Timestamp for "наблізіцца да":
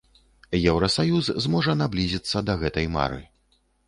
1.81-2.57